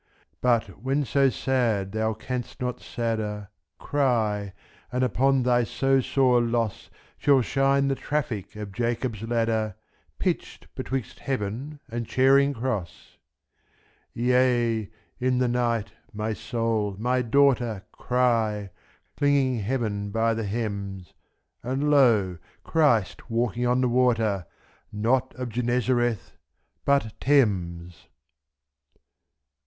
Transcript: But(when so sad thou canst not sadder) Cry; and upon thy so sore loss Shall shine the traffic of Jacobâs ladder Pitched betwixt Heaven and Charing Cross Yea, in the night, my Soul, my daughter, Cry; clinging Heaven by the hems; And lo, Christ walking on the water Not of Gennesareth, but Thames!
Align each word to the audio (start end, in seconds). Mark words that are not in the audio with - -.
But(when 0.41 1.05
so 1.05 1.29
sad 1.29 1.91
thou 1.91 2.15
canst 2.15 2.59
not 2.59 2.81
sadder) 2.81 3.49
Cry; 3.77 4.51
and 4.91 5.03
upon 5.03 5.43
thy 5.43 5.63
so 5.63 5.99
sore 6.01 6.41
loss 6.41 6.89
Shall 7.19 7.43
shine 7.43 7.87
the 7.87 7.93
traffic 7.93 8.55
of 8.55 8.71
Jacobâs 8.71 9.29
ladder 9.29 9.75
Pitched 10.17 10.73
betwixt 10.73 11.19
Heaven 11.19 11.81
and 11.87 12.07
Charing 12.07 12.51
Cross 12.55 13.19
Yea, 14.11 14.89
in 15.19 15.37
the 15.37 15.47
night, 15.47 15.91
my 16.11 16.33
Soul, 16.33 16.95
my 16.97 17.21
daughter, 17.21 17.85
Cry; 17.91 18.71
clinging 19.15 19.59
Heaven 19.59 20.09
by 20.09 20.33
the 20.33 20.45
hems; 20.45 21.13
And 21.61 21.91
lo, 21.91 22.39
Christ 22.63 23.29
walking 23.29 23.67
on 23.67 23.81
the 23.81 23.87
water 23.87 24.47
Not 24.91 25.35
of 25.35 25.49
Gennesareth, 25.49 26.33
but 26.85 27.13
Thames! 27.19 28.07